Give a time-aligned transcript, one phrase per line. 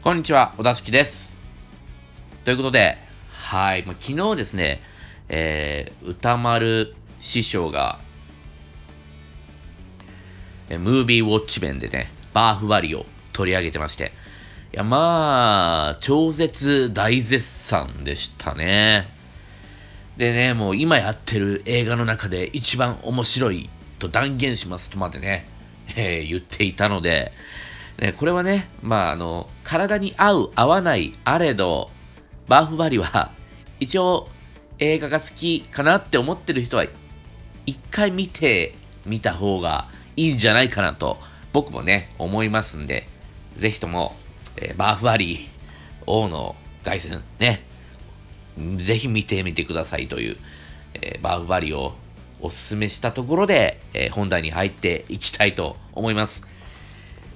[0.00, 1.36] こんにちは、小田敷です。
[2.44, 2.98] ということで、
[3.32, 4.80] はい、まあ、昨日ですね、
[5.28, 7.98] えー、歌丸師匠が、
[10.68, 14.12] えームービーウォッチ面でね、バーフバリを取り上げてまして、
[14.72, 19.08] いや、まあ、超絶大絶賛でしたね。
[20.16, 23.68] でね、もう今やってる映画の中で一番面白い
[23.98, 25.48] と断言しますとまでね、
[25.96, 27.32] えー言っていたので、
[27.98, 31.90] ね、これはね、まあ、あの、体に合う、合わない、あれど、
[32.46, 33.32] バーフバリは、
[33.80, 34.28] 一応、
[34.78, 36.84] 映画が好きかなって思ってる人は、
[37.66, 41.18] 一回見てみた方がいいんじゃないかなと、
[41.52, 43.08] 僕もね、思いますんで、
[43.56, 44.14] ぜひとも、
[44.56, 45.48] えーバーフバリ
[46.06, 46.54] 王の
[46.84, 47.64] 凱旋、ね、
[48.76, 50.36] ぜひ見てみてくださいという、
[50.94, 51.94] えーバーフバリを
[52.40, 56.44] おすすめしたところで、えー本題に入っていきたいと思います。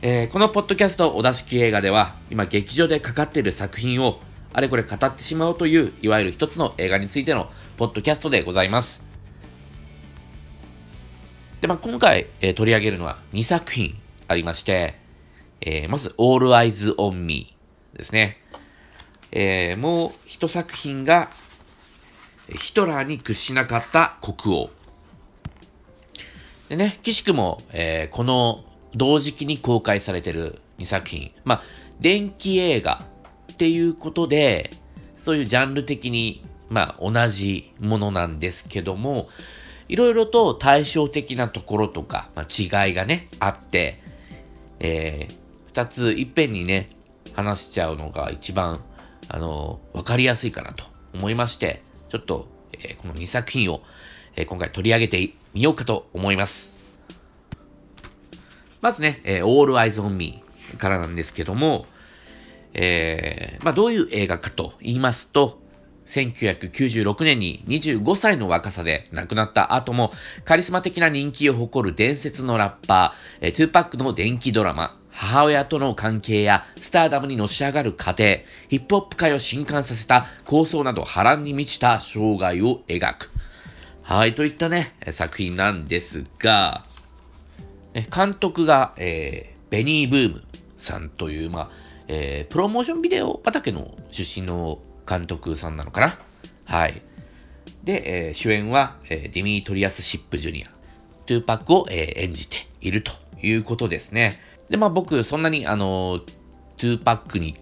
[0.05, 4.19] えーこのポッドキャストお出しき映画では、今劇場でかかっている作品を
[4.53, 9.05] あれこれ語ってしまうという、いわゆる一つの映画についてのポッドキャストでございます。
[11.61, 14.99] で、まあ、今回、えー取り上げるのは2作品ありまして、
[15.61, 17.57] えーまず、All Eyes on Me
[17.95, 18.39] ですね。
[19.31, 21.31] えーもう一作品が、
[22.53, 24.71] ヒトラーに屈しなかった国王。
[26.69, 31.33] でね、岸くも、えーこの同時期に公開されてる2作品。
[31.45, 31.63] まあ、
[32.01, 33.05] 電気映画
[33.53, 34.71] っていうことで、
[35.15, 39.29] そういうジャンル的に、まあ、同じものなんですけども、
[39.89, 43.97] いろいろと対照的なところとか、まあ、違いがね、あって、
[44.81, 46.91] えー二ついっぺんにね、
[47.33, 48.85] 話しちゃうのが一番、
[49.29, 53.81] あのわかりやすいかなと思いまして、ちょっと、えーこの2作品を、
[54.37, 56.72] え今回取り上げてみようかと思います。
[58.83, 60.43] まずね、えー All Eyez on Me
[60.77, 61.87] からなんですけども、
[62.75, 65.63] えーまあどういう映画かと言いますと、
[66.07, 70.13] 1996年に25歳の若さで亡くなった後も
[70.45, 78.25] カリスマ的な人気を誇る伝説のラッパー、えー、トゥーパックの伝記ドラマ、母親との関係やスターダムにのし上がる過程、
[78.69, 83.31] ヒップホップ界を震撼させた抗争など波乱に満ちた生涯を描く。
[84.03, 86.83] はい、といったね、作品なんですが、
[87.95, 90.43] ね監督が、えーベニー・ブーム
[90.77, 91.71] さんという、まあ、
[92.07, 96.19] えープロモーションビデオ畑の出身の監督さんなのかな
[96.67, 97.01] はい。
[97.83, 100.69] で、えー主演は、えーディミートリアス・シップ・ジュニア、
[101.25, 104.41] トゥーパックを、えー演じているということですね。
[104.69, 106.21] で、まあ僕、そんなに、あの
[106.77, 107.57] トゥーパックに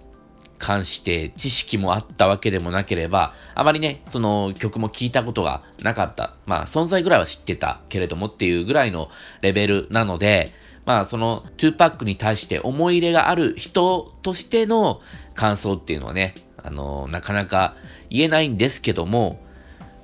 [0.61, 6.35] 関して知識もあったわけでもなければ、あまりね、その曲も聞いたことがなかった。
[6.47, 9.11] まあ、存在ぐらいは知ってたけれどもっていうぐらいの
[9.41, 10.53] レベルなので、
[10.85, 15.01] まあ、その、2パックに対して思い入れがある人としての
[15.35, 17.75] 感想っていうのはね、あの、なかなか
[18.11, 19.41] 言えないんですけども、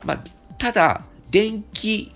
[0.05, 0.25] まあ、
[0.59, 2.15] ただ、伝記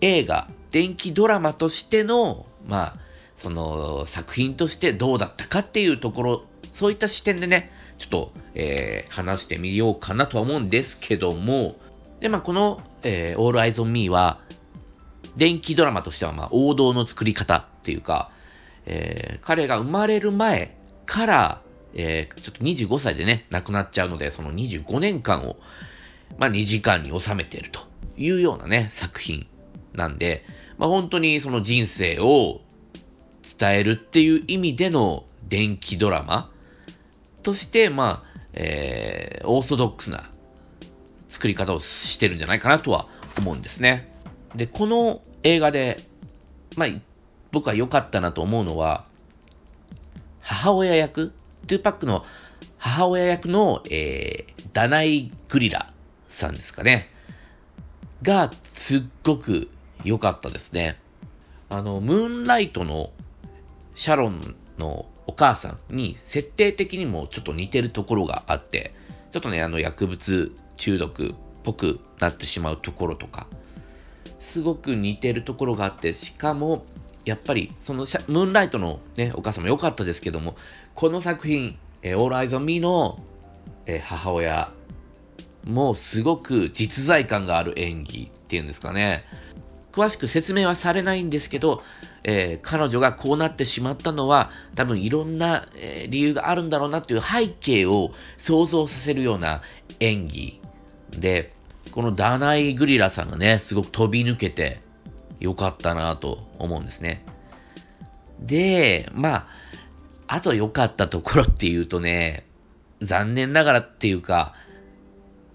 [0.00, 2.94] 映画、電気ドラマとしての、まあ、
[3.36, 11.76] その作品としてどうだったかっていうところ、そういった視点でね、ちょっと、えー話してみようかなとは思うんですけども、
[12.18, 14.40] で、まあ、この、えー、All Eyes on Me は、
[15.36, 18.32] 電気ドラマとしては、まあ、王道の作り方っていうか、
[18.86, 20.76] えー彼が生まれる前
[21.06, 21.62] から、
[21.94, 25.56] えーちょっと25歳でね、亡くなっちゃうので、その25年間を、
[26.38, 27.82] まあ、2時間に収めていると
[28.16, 29.46] いうようなね、作品
[29.92, 30.44] なんで、
[30.76, 32.62] まあ、本当にその人生を
[33.60, 36.50] 伝えるっていう意味での電気ドラマ
[37.44, 40.30] として、まあ、えーオーソドックスな
[41.28, 43.06] 作り方をしてるんじゃないかなとは
[43.38, 44.10] 思うんですね。
[44.56, 46.00] で、この映画で、
[46.76, 46.88] まあ、
[47.52, 49.04] 僕は良かったなと思うのは、
[50.40, 51.32] 母親役、
[51.66, 52.24] トゥーパックの
[52.78, 55.92] 母親役の、えーダナイ・グリラ
[56.26, 57.08] さんですかね。
[58.22, 59.70] が、すっごく
[60.02, 60.98] 良かったですね。
[61.68, 63.12] あの、ムーンライトの
[63.94, 68.94] シャロンのお母さんに設定的にもちょっと似てるところがあって、
[69.30, 73.46] ちょっとね、あの薬物中毒っぽくなってしまうところとか、
[74.40, 76.84] すごく似てるところがあって、しかも、
[77.24, 80.56] やっぱり、そのシャムーンライトのね、お母さんも良かったですけども、
[80.94, 83.18] この作品、えー、All Eyes on Me の、
[83.86, 84.70] えー母親
[85.66, 89.24] もすごく実在感がある演技っていうんですかね。
[89.92, 91.82] 詳しく説明はされないんですけど、
[92.24, 99.62] えー彼女がこうなってしまったのは多分いろんな、えー理由があるんだろうなっていう背景を想像させるような
[100.00, 100.60] 演技
[101.10, 101.52] で、
[101.92, 104.80] このダナイ・グリラさんがね、すごく飛び抜けて
[105.40, 107.24] よかったなと思うんですね。
[108.40, 109.46] で、まあ、
[110.26, 112.46] あと良かったところっていうとね、
[113.00, 114.54] 残念ながらっていうか、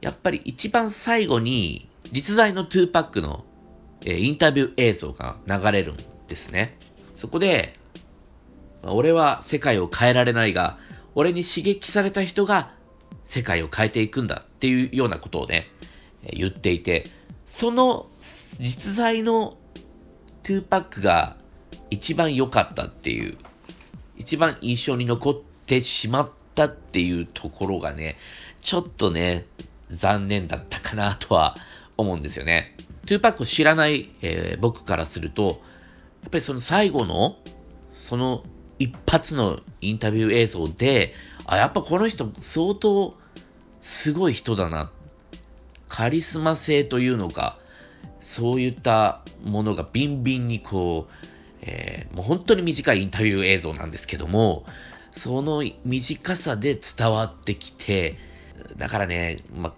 [0.01, 3.43] やっぱり一番最後に実在の2パックの、
[4.05, 5.97] えー、インタビュー映像が流れるん
[6.29, 6.77] ですね。
[7.15, 7.73] そこで、
[8.81, 10.77] ま俺は世界を変えられないが、
[11.15, 12.71] 俺に刺激された人が
[13.25, 15.67] 世界を変えていくんだっていうようなことをね、
[16.23, 17.05] 言っていて、
[17.45, 19.57] その実在の
[20.43, 21.35] 2パックが
[21.89, 23.37] 一番良かったっていう、
[24.17, 25.35] 一番印象に残っ
[25.65, 28.15] てしまったっていうところがね、
[28.61, 29.45] ちょっとね、
[29.89, 31.55] 残念だったかなとは
[31.97, 32.75] 思うんですよね。
[33.05, 35.61] 2パックを知らない、えー、僕からすると、
[36.27, 37.37] っぱりその最後の、
[37.93, 38.43] その
[38.77, 41.13] 一発のインタビュー映像で、
[41.45, 43.13] あ、やっぱこの人相当
[43.81, 44.91] すごい人だな。
[45.87, 47.57] カリスマ性というのか、
[48.21, 51.13] そういったものがビンビンにこう、
[51.61, 54.65] えー、もう本当に短いインタビュー映像なんですけども、
[55.11, 58.15] その短さで伝わってきて、
[58.77, 59.73] だからね、ま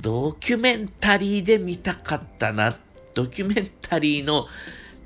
[0.00, 2.76] ドキュメンタリーで見たかったな。
[3.14, 4.46] ドキュメンタリーの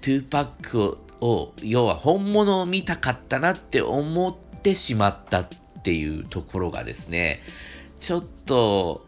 [0.01, 5.49] 2パックを、要は本物を見たかったなって思ってしまったっ
[5.83, 7.43] ていうところがですね、
[7.99, 9.07] ちょっと、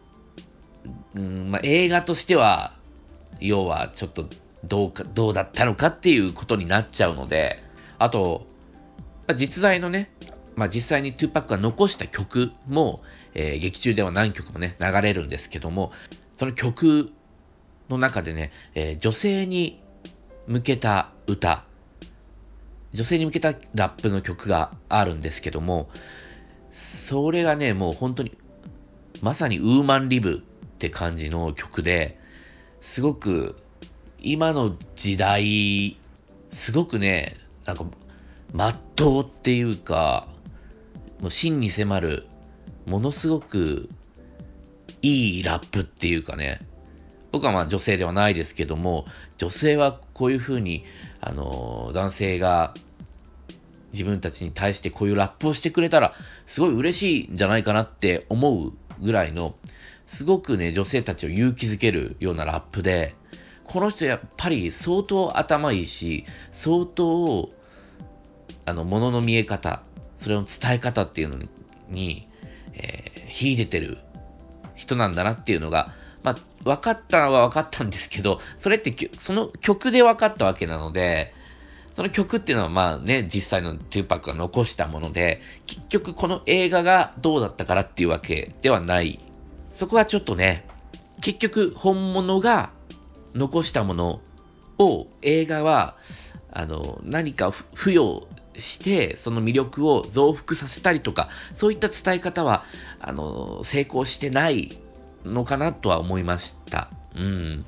[1.15, 2.73] うんまあ、映画としては、
[3.39, 4.27] 要はちょっと
[4.63, 7.61] どうか、どうだったのかっていうことになっちゃうので、
[7.99, 8.45] あと、
[9.27, 10.11] まあ、実在のね、
[10.55, 13.01] まあ、実際に2パックが残した曲も、
[13.33, 15.91] えー、劇中では何曲もね、流れるんですけども、
[16.37, 17.11] その曲
[17.89, 19.82] の中でね、えー、女性に
[20.47, 21.65] 向けた歌、
[22.91, 25.89] 女性に向けたラップの曲があるんですけども、
[26.71, 28.37] それがね、もう本当に、
[29.21, 32.19] まさにウーマンリブって感じの曲で、
[32.81, 33.55] すごく
[34.21, 35.97] 今の時代、
[36.51, 37.35] すごくね、
[37.65, 37.85] なんか、
[38.53, 40.27] まっとうっていうか、
[41.19, 42.25] もう真に迫る、
[42.85, 43.89] ものすごく
[45.01, 46.59] いいラップっていうかね、
[47.33, 49.05] 僕はまあ女性ではないですけども、
[49.37, 50.85] 女性はこういうふうに、
[51.19, 52.75] あの男性が
[53.91, 56.13] 自分たちに対してこういうラップをしてくれたら、
[56.45, 59.55] すごい嬉しいんじゃないかなって思うぐらいの、
[60.05, 63.15] すごくね、女性たちを勇気づけるようなラップで、
[63.63, 67.49] この人やっぱり相当頭いいし、相当、
[68.65, 69.81] あの、物の見え方、
[70.19, 71.39] それの伝え方っていうの
[71.89, 72.27] に、
[72.75, 73.97] えー、秀でてる
[74.75, 75.91] 人なんだなっていうのが、
[76.21, 81.33] まあ、分かったのは分かったんですけど、それって、その曲で分かったわけなので、
[81.95, 89.19] その曲っていうのはまあね、実際のトゥーパックが残したもので、結局この映画がどうだったからっていうわけではない。
[89.73, 90.65] そこはちょっとね、
[91.21, 92.71] 結局本物が
[93.35, 94.21] 残したもの
[94.79, 95.95] を映画は、
[96.51, 102.63] あの、何か付与して、その魅力を増幅させたりとか、そういった伝え方は、
[102.99, 104.79] あの、成功してない
[105.25, 106.89] のかなとは思いました。
[107.15, 107.63] うん。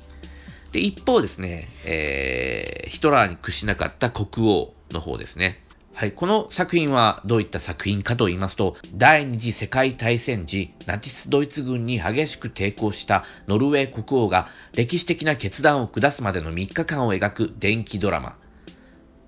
[0.72, 5.62] で、一方ですね、えー、ヒトラーに屈しなかった国王の方ですね。
[5.96, 18.36] はい、この作品はどういった作品かと言いますと、第二次世界大戦時、ナチスドイツ軍に激しく抵抗したノルウェー国王が歴史的な決断を下すまでの3日間を描く電気ドラマ。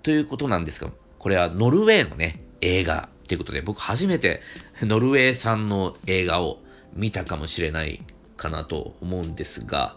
[0.03, 4.43] ということなんですが、これはノルウェーのね、映画ということで、僕初めて
[4.83, 6.59] ノルウェー産の映画を
[6.93, 8.03] 見たかもしれない
[8.39, 9.97] かなと思うんですが、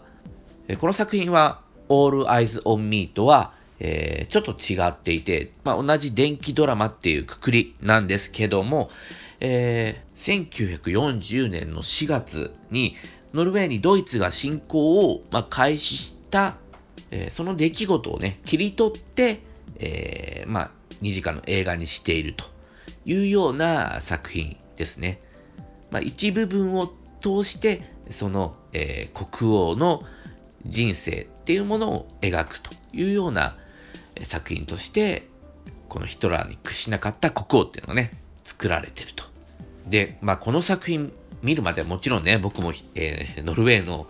[0.78, 8.88] この作品は All Eyes on Me とはえー、ちょっと違っていて、まあ、同じ電気ドラマっていうくくりなんですけども、
[9.40, 12.94] えー、1940年の4月に
[13.34, 16.58] ノルウェーにドイツが侵攻を、まあ、開始した、
[17.10, 19.42] えー、その出来事をね、切り取って、
[19.80, 20.70] えー、まあ、
[21.00, 22.44] 2時間の映画にしていると
[23.04, 25.18] いうような作品ですね。
[25.90, 27.80] まあ、一部分を通して、
[28.10, 30.00] その、えー、国王の
[30.66, 33.56] 人生っていうものを描くというような、
[34.22, 35.28] 作品として、
[35.88, 38.12] このヒトラーに屈しなかった国王っていうのがね、
[38.44, 39.24] 作られてると。
[39.88, 44.06] で、まあこの作品見るまではもちろんね、僕も、えー、ノルウェーの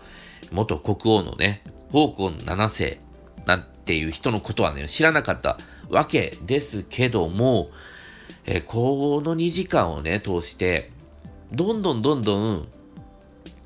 [0.51, 2.99] 元国王のね、ホーコン7世
[3.45, 5.57] なんていう人のことはね、知らなかった
[5.89, 7.69] わけですけども、
[8.45, 10.89] えー、この2時間をね、通して、
[11.51, 12.67] どんどんどんどん、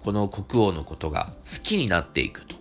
[0.08, 2.56] この国王のことが好きになっていくと。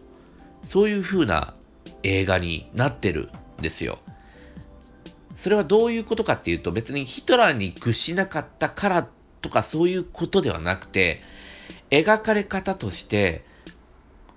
[0.63, 1.55] そういう風な
[2.03, 4.01] 映画になってるんですよ。
[5.37, 9.09] それはどういうことかっていうと別にヒトラーに屈しなかったから
[9.43, 11.23] とかそういうことではなくて
[11.91, 13.45] 描かれ方として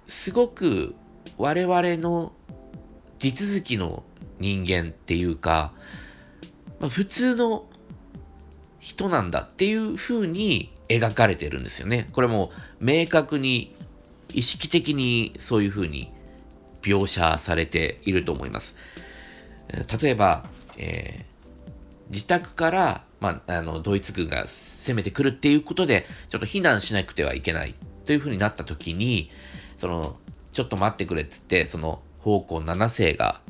[0.05, 0.93] すごく
[1.39, 2.31] 我々の
[3.17, 4.03] 地続きの
[4.39, 5.73] 人間っていうか、
[6.79, 7.65] まあ、普通の
[8.77, 12.07] 人なんだっていう風に描かれてるんですよね。
[12.11, 13.75] これも明確に
[14.33, 16.11] 意識的にそういう風に
[16.81, 18.75] 描写されていると思います。
[20.01, 20.43] 例えば、
[20.77, 21.73] えー、
[22.09, 29.29] 自宅から、まあ、あの、ドイツ軍が攻めてくるっていうことで、ちょっと避難しなくてはいけないという風になった時に、
[29.77, 30.17] その、
[30.51, 33.41] ちょっと待ってくれっつって、その、方向7世が、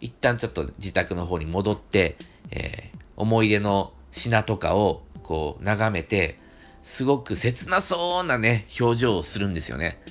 [0.00, 2.16] 一旦ちょっと自宅の方に戻って、
[2.50, 6.36] えー、思い出の品とかをこう眺めて、
[6.82, 10.02] すごく切なそうなね、表情をするんですよね。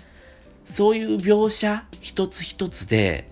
[0.66, 3.26] そういう描写一つ一つで、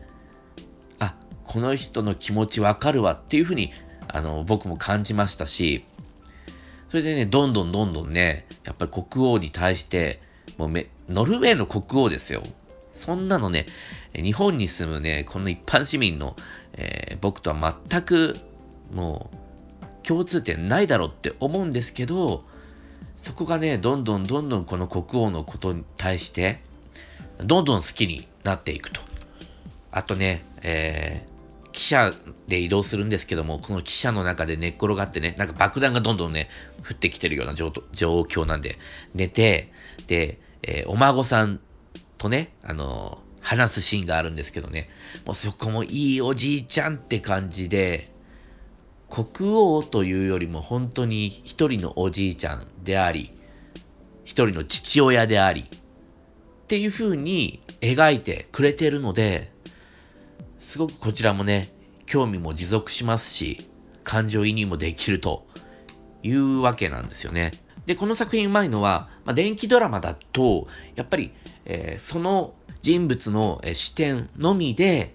[0.99, 3.71] あ、この人の気持ちわかるわっていうふうに、
[4.07, 5.85] あの、僕も感じましたし、
[6.89, 10.19] それでね、どんどんどんどんね、やっぱり国王に対して、
[10.57, 12.43] もうめ、ノルウェーの国王ですよ。
[12.91, 13.67] そんなのね、
[14.13, 16.35] 日本に住むね、この一般市民の、
[16.73, 18.37] えー、僕とは全く、
[18.91, 19.37] もう、
[20.09, 22.43] 共通点ないだろうって思うんですけど、
[23.13, 26.61] そこがね、どんどんどんどんこの国王のことに対して、
[27.37, 29.01] どんどん好きになっていくと。
[29.91, 32.13] あとね、えー、汽車
[32.47, 36.49] で移動するんですけども、この汽車の中で寝っ転がってね、なんか爆弾がどんどんね、
[36.89, 38.77] 降ってきてるような状況なんで、
[39.13, 39.71] 寝て、
[40.07, 41.59] で、えー、お孫さん
[42.17, 44.89] とね、あのー、話すシーンがあるんですけどね、
[45.27, 48.11] もうそこもいいおじいちゃんって感じで、
[49.09, 53.33] 国王というよりも本当に一人のおじいちゃんであり、
[54.23, 55.65] 一人の父親であり、っ
[56.67, 59.51] ていう風に描いてくれてるので、
[60.59, 61.73] すごくこちらもね、
[62.05, 63.69] 興味も持続しますし、
[64.03, 65.47] 感情移入もできると
[66.21, 67.51] いうわけなんですよね。
[67.85, 71.31] で、この作品うまいのは、まあ、電気ドラマだと、やっぱり、
[71.65, 75.13] えー、その人物の視点のみで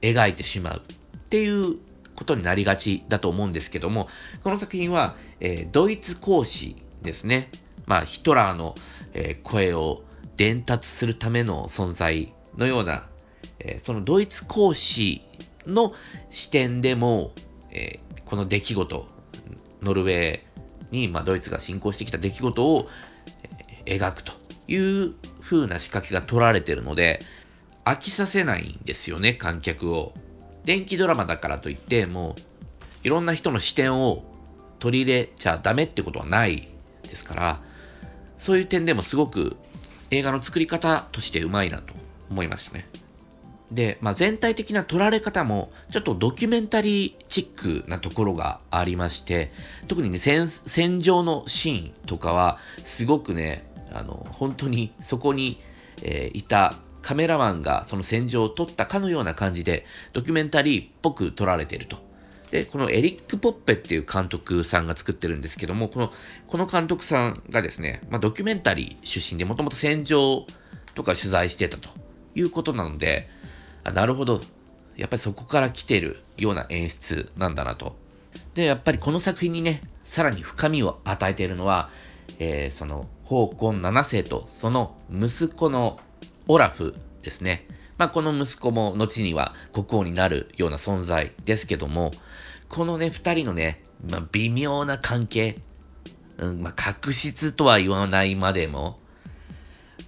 [0.00, 1.76] 描いてしまうっていう
[2.16, 4.08] ことになりがちだと思うんですけども、
[4.42, 7.50] この作品は、えー、ドイツ講師ですね。
[7.86, 8.74] まあ、ヒトラーの、
[9.14, 10.02] えー、声を
[10.36, 13.08] 伝達するための存在のような、
[13.60, 15.22] えー、そのドイツ講師
[15.66, 15.92] の
[16.30, 17.32] 視点でも、
[17.70, 19.06] えこの出来事、
[19.82, 20.40] ノルウェー
[20.90, 22.88] に、まあ、ドイツが侵攻してきた出来事を、
[23.84, 24.32] え描くと
[24.68, 27.20] いう風な仕掛けが取られてるので、
[27.84, 30.12] 飽きさせないんですよね、観客を。
[30.66, 32.40] 電気ドラマだからといって、もう、
[33.04, 34.24] いろんな人の視点を
[34.80, 36.68] 取り入れちゃダメってことはない
[37.04, 37.60] ですから、
[38.36, 39.56] そういう点でもすごく
[40.10, 41.94] 映画の作り方としてうまいなと
[42.30, 42.88] 思いましたね。
[43.70, 49.50] で、まあ、全体的な撮られ方もちょっとドキュメンタリーチックなところがありまして、
[49.86, 55.60] 特にね、戦場のシーンとかはすごくね、あの、本当にそこに、
[56.02, 56.74] えー、いた
[57.06, 61.98] カメラマンがその戦場を撮ったかのような感じで、ドキュメンタリーっぽく撮られていると。
[62.50, 66.12] で、このエリック・ポッペっていう監督さんが作ってるんですけども、この、
[66.48, 70.48] この監督さんがですね、まあ、ドキュメンタリー出身で、もともと戦場
[70.96, 71.90] とか取材してたと
[72.34, 73.28] いうことなので、
[73.84, 74.40] あなるほど、
[74.96, 77.94] やっぱりそこから来てるような演出なんだなと。
[78.54, 81.88] で、やっぱりこの作品にね、さらに深みを与えているのは、
[82.40, 86.00] えー、その、宝根七世と、その息子の
[86.48, 87.66] オラフですね。
[87.98, 92.10] まあ、この息子も後には国王になるような存在ですけども、
[92.68, 95.56] このね、二人のね、まあ、微妙な関係、
[96.36, 98.98] うんまあ、確執とは言わないまでも、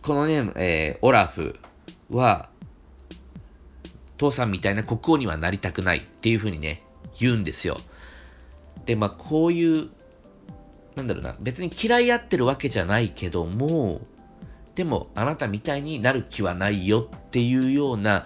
[0.02, 1.58] このね、えー、オラフ
[2.10, 2.50] は、
[4.16, 6.82] 父さんみたいな国王にはなりたくないっていう風にね、
[7.18, 7.78] 言うんですよ。
[8.84, 9.88] で、まあ、こういう、
[10.96, 14.00] なんだろうな、別に嫌い合ってるわけじゃないけども、
[14.78, 18.24] でもあなたみたいになる気はないよっていうような、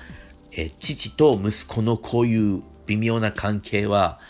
[0.51, 4.21] え父と息子のこういう微妙な関係は、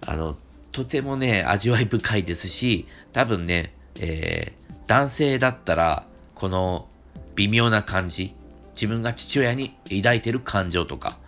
[0.00, 0.36] あの、
[0.72, 6.88] とてもね、味わい深いですし、多分ね、えー、男性だったら、この
[7.36, 8.34] 微妙な感じ、
[8.74, 11.18] 自分が父親に抱いてる感情とか、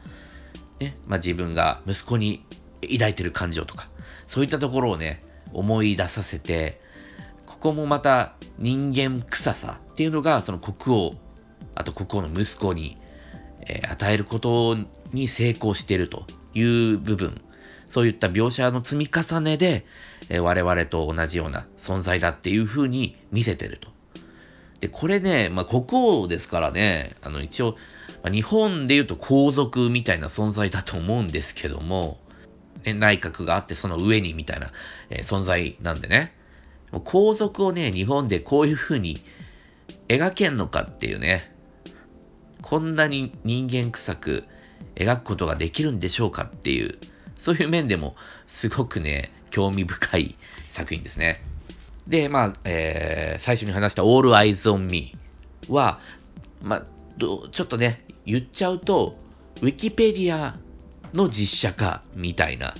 [0.80, 2.44] ね、まあ、自分が息子に
[2.94, 3.86] 抱いてる感情とか、
[4.26, 5.20] そういったところをね、
[5.52, 6.80] 思い出させて、
[7.46, 11.12] ここもまた人間臭さっていうのが、その国王、
[11.76, 12.96] あと国王の息子に、
[13.68, 14.76] えー、与えること
[15.12, 17.40] に成功しているという部分、
[17.86, 19.86] そういった描写の積み重ねで、
[20.28, 23.88] えー、我々と同じような存在だっていう風に見せてると。
[24.80, 27.76] で、これね、まあ、国王ですからね、あの、一応、
[28.24, 32.18] まあ、日本で言うと皇族みたいな存在だと思うんですけども、
[32.84, 34.72] ね、内閣があってその上にみたいな、
[35.08, 36.34] えー、存在なんでね。
[37.04, 39.22] 皇族をね、日本でこういう風に
[40.08, 41.52] 描けんのかっていうね、
[42.62, 44.44] こんなに人間臭く
[44.94, 46.98] 描くことができるんでしょうかっていう、
[47.36, 50.34] そういう面でもすごくね、興味深い
[50.68, 51.42] 作品ですね。
[52.06, 55.12] で、まあ、えー、最初に話した All Eyes on Me
[55.68, 56.00] は、
[56.62, 56.84] まあ、
[57.50, 59.14] ちょっとね、言っちゃうと、
[59.62, 60.54] ウィキペディア
[61.12, 62.74] の実写化みたいな、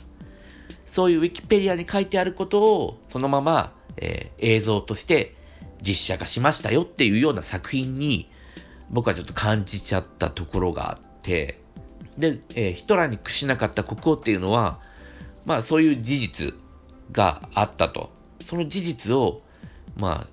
[0.86, 5.34] そういうウィキペディアに書いてあることをそのまま、えー、映像として
[5.86, 8.28] 実写化しましたよっていうような作品に
[8.90, 11.60] 僕はちょっと感じちゃったところがあって、
[12.18, 14.80] で、えー、ヒトラーに屈しなかった国王っていうのは、
[15.44, 16.54] まあそういう事実
[17.12, 18.12] があったと。
[18.44, 19.38] その事実を、
[19.96, 20.28] まあ、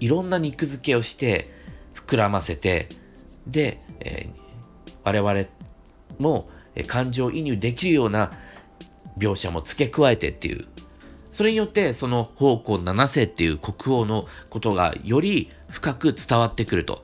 [0.00, 1.52] いろんな肉付けをして、
[1.94, 2.88] 膨らませて、
[3.46, 5.48] で、えー、我々
[6.18, 6.48] も
[6.86, 8.32] 感情移入できるような
[9.18, 10.66] 描写も付け加えてっていう。
[11.34, 17.02] それによって、その方向七世っていう国王のことがより深く伝わってくると。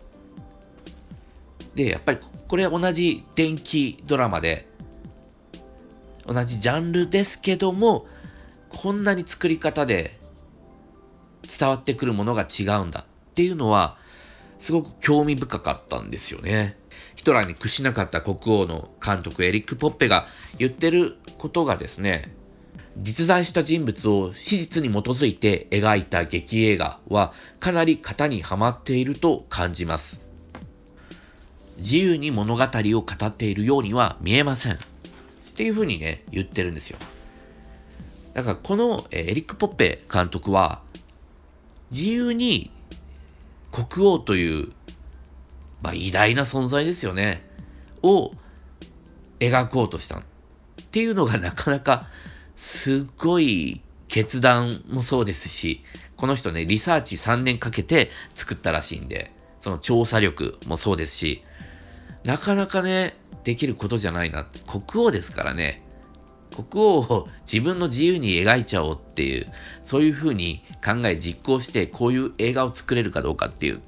[1.74, 4.68] で、やっぱりこれ同じ電気ドラマで、
[6.26, 8.06] 同じジャンルですけども、
[8.68, 10.12] こんなに作り方で
[11.58, 13.98] 伝わってくるものが違うんだっていうのは、
[14.60, 16.78] すごく興味深かったんですよね。
[17.16, 22.32] ヒトラーに屈しなかった国王の監督エリック・ポッペが言ってることがですね、
[22.96, 30.22] 実在した人物を史実に基づいて描いた劇映画はかなり型にはまっていると感じます。
[31.78, 32.66] 自由に物語を
[33.00, 34.74] 語っているようには見えません。
[34.74, 34.76] っ
[35.56, 36.98] ていうふうにね、言ってるんですよ。
[38.34, 40.80] だからこのエリック・ポッペ監督は
[41.90, 42.70] 自由に
[43.72, 44.72] 国王という、
[45.82, 47.48] まあ、偉大な存在ですよね。
[48.02, 48.30] を
[49.38, 50.22] 描こうとしたっ
[50.90, 52.08] ていうのがなかなか
[52.60, 55.82] すっごい決断もそうですし、
[56.16, 61.40] この人ね、リサーチ3年かけて作ったらしいんで、その調査力もそうですし、
[62.22, 64.44] なかなかね、できることじゃないな。
[64.66, 65.82] 国王ですからね。
[66.54, 69.46] 国王を自分の自由に描いちゃおうっていう、
[69.82, 73.80] そういうふうに考え実行してこういう映画を作れるかどうかっていう、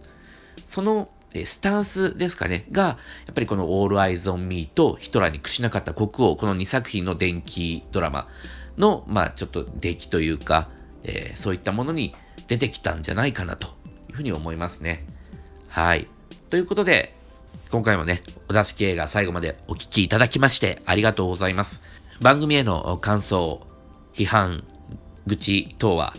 [0.66, 1.10] その
[1.44, 2.98] スタンスですかね、が、や
[3.32, 8.28] っぱりこの All Eyes on Me とヒトラーに屈しなかった国王、この2作品の電気ドラマ
[8.78, 10.68] の、まあちょっと出来というか、
[11.04, 12.14] えー、そういったものに
[12.48, 13.68] 出てきたんじゃないかなと
[14.10, 15.00] いうふうに思いますね。
[15.68, 16.06] はい。
[16.50, 17.14] ということで、
[17.70, 21.82] 今回もね、お出し系が最後までお聴きいただきましてありがとうございます。
[22.20, 23.66] 番組への感想、
[24.12, 24.62] 批判、
[25.26, 26.14] 愚痴等は、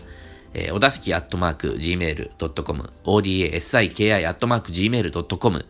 [0.52, 5.66] えー、おだしきアットマーク gmail.com、odasiki アットマーク gmail.com、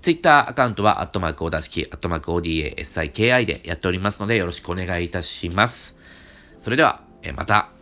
[0.00, 5.97] ツイッターアカウントは、アットマークおだしき、アットマーク odasiki でやっておりますので、よろしくお願いいたします。
[6.58, 7.77] それでは、えー、また。